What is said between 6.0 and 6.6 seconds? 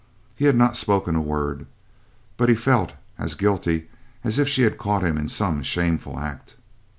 act.